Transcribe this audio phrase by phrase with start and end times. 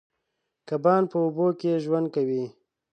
[0.67, 2.43] کبان په اوبو کې ژوند کوي.